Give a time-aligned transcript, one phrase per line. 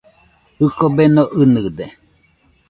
[0.59, 1.85] Jɨko beno ɨnɨde.